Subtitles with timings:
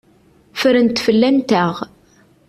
[0.59, 1.75] Ffrent fell-anteɣ.